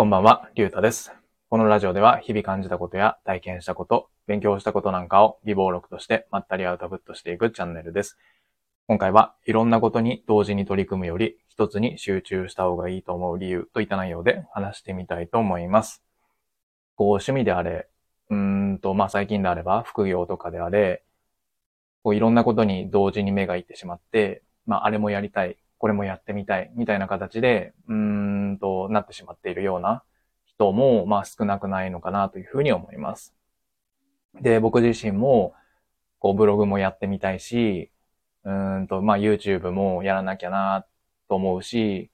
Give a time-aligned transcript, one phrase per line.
[0.00, 1.12] こんばんは、りゅうたです。
[1.50, 8.16] このラジオでは日々感じたことや体験したこと、勉強したことなんかを微暴録としてまったりアウトプットしていくチャンネルです。
[8.86, 16.02] 今回はいろんなことに同時に取り組むより一つに集中した方がいいと思う理由といった内容で話してみたいと思います。
[16.96, 17.86] こう趣味であれ、
[18.30, 21.02] うーんと、まあ最近であれば副業とかであれ、
[22.02, 27.94] こういろんなことに同時に目がいってしまって、まああれもやりたい、これもやってみたい、みたいな形で、うー
[28.52, 30.02] んとなってしまっているような
[30.44, 33.34] 人も、まあ少なくないのかなというふうに思います。
[34.42, 35.54] で、僕自身も、
[36.18, 37.90] こうブログもやってみたいし、
[38.44, 40.86] うーんと、まあ YouTube もやらなきゃな
[41.30, 42.10] と思うし、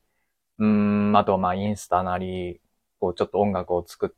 [0.58, 2.60] うーん、あとはまあインスタなり、
[3.00, 4.10] こうちょっと音楽を作っ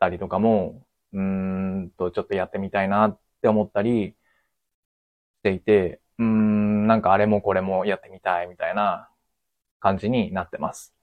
[0.00, 4.16] たりとかも、うーんとちょっとやってみたいなって思ったり
[5.40, 6.47] していて、うん、
[6.88, 9.08] なんかあれもこれもやってみたいみたいな
[9.80, 10.94] 感じになってます。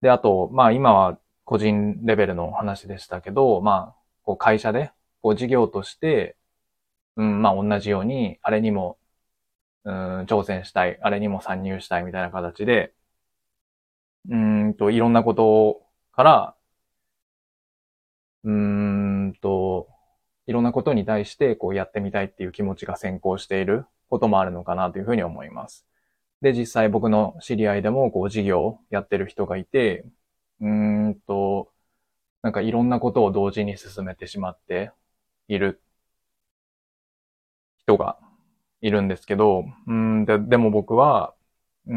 [0.00, 6.36] で、あと、まあ今は個人レベルの話でしたけど、まあ、こう会社で、こう事業として、
[7.16, 8.98] うん、まあ同じように、あれにも、
[9.84, 12.94] うん、挑戦したい、あれにも参入したいみたいな形で、
[14.28, 15.82] うんと、いろんなこと
[16.12, 16.56] から、
[18.44, 19.88] うんと、
[20.46, 25.86] いろんなことに対して、こうやってみたいっていう気持ちが先行していることもあるのかなというふうに思います。
[26.42, 30.04] で、実際僕の知り合いでも、こう事業をやってる人がいて、
[30.60, 31.72] うーんと、
[32.42, 34.92] なんかいろんなことを同時に進めてしまって
[35.48, 35.82] いる
[37.78, 38.18] 人が
[38.80, 41.34] いるんですけど、うんで、でも僕は、
[41.86, 41.96] うー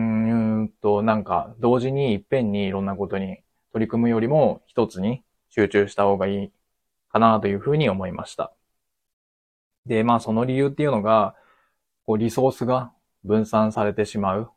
[0.63, 3.39] んと、なんか同時にいっぺんにいろんなことに
[3.73, 6.51] 取り組むよりも一つに集中した方がいい
[7.17, 8.53] かなというふうに思いました。
[9.85, 11.35] で、まあその理由っていうのが、
[12.05, 12.91] こうリソースが
[13.23, 14.51] 分散されてしまう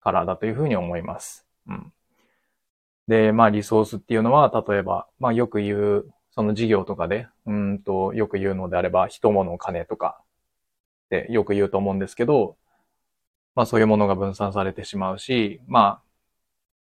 [0.00, 1.46] からだというふうに思います。
[1.66, 1.92] うん。
[3.08, 10.20] で、まあリソースっていうのは、例えば、まあよく言う、その事業とかで、うんと、よく言うのであれば、人物金とか
[11.06, 12.56] ってよく言うと思うんですけど、
[13.56, 16.02] まあそういうものが分散されてしまうし、まあ、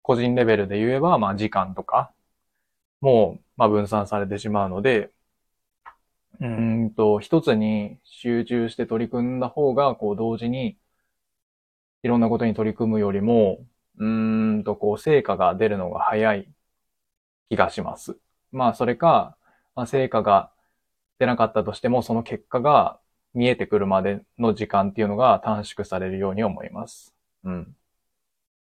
[0.01, 2.11] 個人レベルで言えば、まあ時間とか
[3.01, 5.11] も、まあ分散されてしまうので、
[6.39, 10.77] うーんと、一つに集中して取り組んだ方が、こう同時に
[12.03, 13.65] いろんなことに取り組むよりも、
[13.97, 16.49] うーんと、こう成果が出るのが早い
[17.49, 18.17] 気がします。
[18.51, 19.37] まあそれか、
[19.75, 20.51] まあ、成果が
[21.19, 22.99] 出なかったとしても、その結果が
[23.33, 27.13] 見えてくるまでの時間っていうのが短縮されるように思います。
[27.43, 27.77] うん。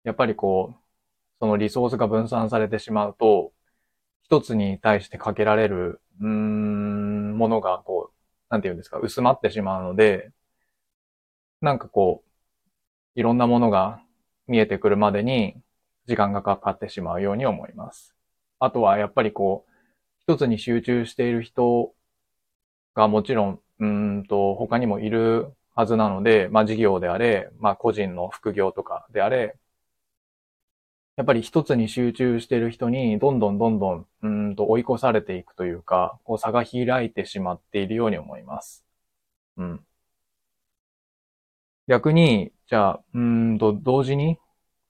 [0.04, 0.82] やっぱりこう、
[1.40, 3.53] そのリソースが分散されてしまうと、
[4.24, 8.14] 一つに対してかけられる、うん、ものがこう、
[8.50, 10.30] なんていうんですか、薄まってしまうので、
[11.60, 12.22] なんかこ
[13.16, 14.00] う、いろんなものが
[14.46, 15.56] 見えてくるまでに
[16.06, 18.14] 時間がかかってしまうように思います。
[18.58, 19.72] あとはやっぱりこう、
[20.20, 21.94] 一つに集中している人
[22.94, 29.56] がもちろん、うんと、他にもいるはずなので、まあ事業であれ、まあ個人の副業とかであれ、
[31.16, 38.84] やっぱり一つに集中してる人にどんどんどんどん、うーんと追い越されていくというか、こう差が開いてしまっているように思います。
[39.56, 39.86] うん。
[41.86, 43.20] 逆に、じゃあ、うー
[43.54, 44.38] んと、同時に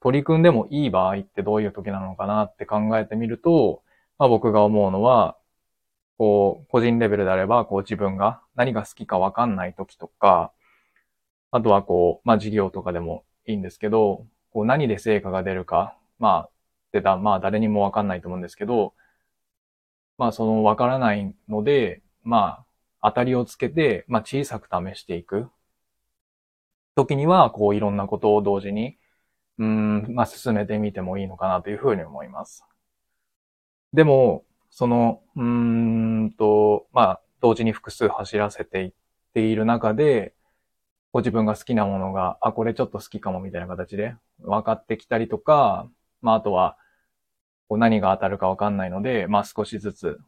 [0.01, 3.83] 取り組んでもいい場合ってどういう時なのかなって考えてみると、
[4.19, 5.37] まあ僕が思うのは、
[6.19, 10.53] こう、個人レベルであれば、こう自分が何が好きかわかんない時とか、
[11.53, 16.51] あとはこう、まあ事業とかでもいいんですけど、こう何で成果が出るか、まあ、っ
[16.93, 18.95] てだ、まあ誰にもわかんないと思うんですけど、
[20.17, 22.65] まあそのわからないので、ま
[23.03, 25.51] あ当たりをつけて、まあ小さく試していく。
[26.97, 28.97] 時には、こういろんなことを同時に、
[29.59, 32.65] うん、まあ進めてみてもいいのかなというふうに思います。
[33.93, 38.93] でも、その、うんと、まあ、同時に複数走らせていっ
[39.35, 40.35] ている中で、
[41.13, 45.89] ご自分が好きなものが、あ、これちょっと好きかもみたいな形で分かってきたりとか、
[46.25, 46.79] まあ、あとは、
[47.69, 50.21] こう何が当たるか分かんないので、まあ、少しずつ、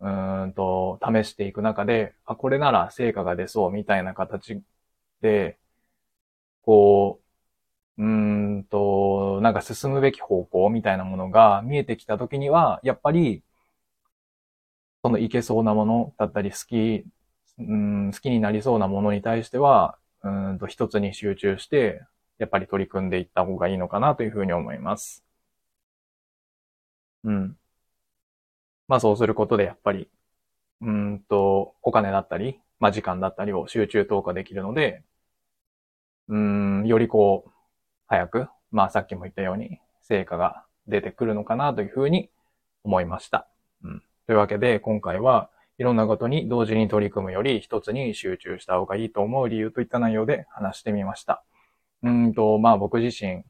[0.00, 4.62] うーんと、試していく中で、あ、これなら成果が出そうみたいな形
[5.22, 5.58] で、
[6.62, 7.20] こ
[7.98, 8.06] う、う
[8.60, 13.44] んと、なんか進むべき方向みたいなものが見えてきたときには、やっぱり、
[15.02, 17.04] そのいけそうなものだったり、好き、
[17.58, 22.02] うん、好きになりそうなものに対しては、うんと一つに集中して、
[22.38, 25.24] やっぱり取り組んでいった方がいいのかなというふうに思います。
[27.24, 27.56] うん。
[28.88, 30.08] まあそうすることでやっぱり、
[30.80, 35.02] うんと、お金だったり、まあ時間だったりを集中投下できるので、
[36.28, 37.50] うん、よりこう、
[38.06, 42.30] 早く、まあさっきも言ったように、成果が出てくるのかなというふうに
[42.84, 43.48] 思いました。
[43.82, 44.02] うん。
[44.26, 51.44] というわけで、今回はいろんなことに同時に取り組むより一つに集中した方がいいと思う理由といった内容で話してみました。
[52.02, 53.44] うんと、まあ僕自身、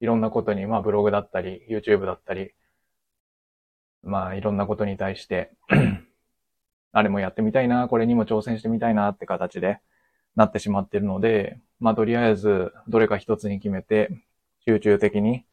[0.00, 2.52] いろんなことに、まあブログだったり、YouTube だったり、
[4.02, 5.52] まあいろんなことに対して
[6.92, 9.78] あれもやってみたいな、これにも挑戦してみたいなって形で
[10.36, 14.10] なってしまってるので、まあとりあえずどれか一つに決めて
[14.66, 15.44] 集中的に、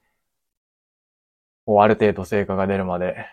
[1.65, 3.25] こうある程度成果が出るまで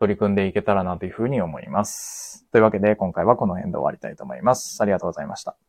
[0.00, 2.46] 取り組んでいけたらなというふうに思います。
[2.50, 4.82] というわけで今回はこの辺で終わりたいと思います。
[4.82, 5.64] ありがとうございました。